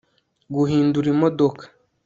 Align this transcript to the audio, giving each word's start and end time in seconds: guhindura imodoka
guhindura 0.53 1.07
imodoka 1.13 1.63